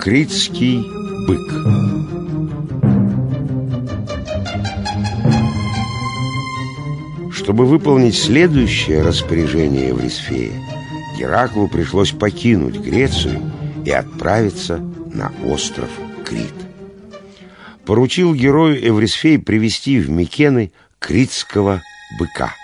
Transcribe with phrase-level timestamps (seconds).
[0.00, 0.82] Критский
[1.26, 1.40] бык
[7.34, 10.52] Чтобы выполнить следующее распоряжение Еврисфея,
[11.18, 13.42] Гераклу пришлось покинуть Грецию
[13.84, 15.90] и отправиться на остров
[16.24, 16.54] Крит.
[17.84, 21.82] Поручил герою Эврисфей привести в Микены критского
[22.18, 22.54] быка.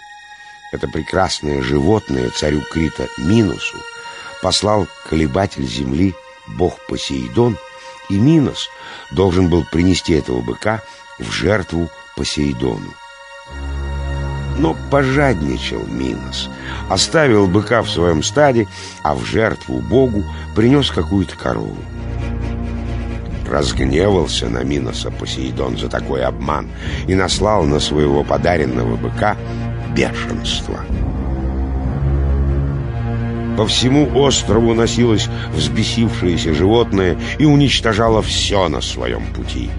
[0.72, 3.76] Это прекрасное животное царю Крита Минусу
[4.40, 6.14] послал колебатель земли
[6.46, 7.56] бог Посейдон,
[8.08, 8.68] и Минос
[9.12, 10.82] должен был принести этого быка
[11.18, 12.92] в жертву Посейдону.
[14.58, 16.48] Но пожадничал Минос,
[16.88, 18.66] оставил быка в своем стаде,
[19.02, 20.24] а в жертву богу
[20.54, 21.76] принес какую-то корову.
[23.48, 26.68] Разгневался на Миноса Посейдон за такой обман
[27.06, 29.36] и наслал на своего подаренного быка
[29.94, 30.80] бешенство.
[33.56, 39.70] По всему острову носилось взбесившееся животное и уничтожало все на своем пути.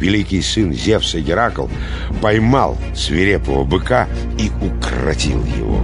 [0.00, 1.66] Великий сын Зевса Геракл
[2.20, 4.06] поймал свирепого быка
[4.38, 5.80] и укротил его.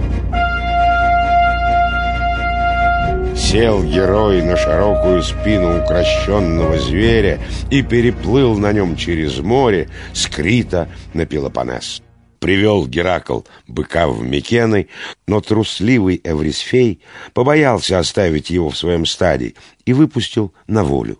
[3.35, 7.39] Сел герой на широкую спину укращенного зверя
[7.71, 12.03] и переплыл на нем через море с Крита на Пелопонес.
[12.41, 14.87] Привел Геракл быка в Микены,
[15.27, 16.99] но трусливый Эврисфей
[17.35, 19.53] побоялся оставить его в своем стаде
[19.85, 21.19] и выпустил на волю.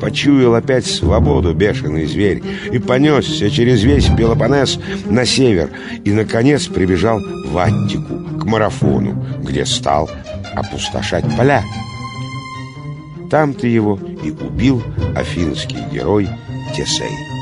[0.00, 2.42] Почуял опять свободу бешеный зверь
[2.72, 5.70] и понесся через весь Пелопонес на север
[6.04, 10.10] и, наконец, прибежал в Аттику, к марафону, где стал
[10.56, 11.62] опустошать поля.
[13.30, 14.82] Там-то его и убил
[15.14, 16.28] афинский герой
[16.74, 17.35] Тесей.